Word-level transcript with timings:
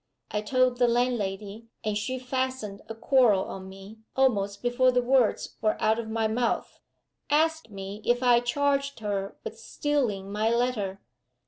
I 0.31 0.41
told 0.41 0.77
the 0.79 0.87
landlady, 0.87 1.67
and 1.83 1.95
she 1.95 2.17
fastened 2.17 2.81
a 2.89 2.95
quarrel 2.95 3.43
on 3.43 3.69
me 3.69 3.99
almost 4.15 4.63
before 4.63 4.91
the 4.91 5.03
words 5.03 5.57
were 5.61 5.79
out 5.79 5.99
of 5.99 6.09
my 6.09 6.27
mouth. 6.27 6.79
Asked 7.29 7.69
me 7.69 8.01
if 8.03 8.23
I 8.23 8.39
charged 8.39 9.01
her 9.01 9.35
with 9.43 9.59
stealing 9.59 10.31
my 10.31 10.49
letter. 10.49 11.01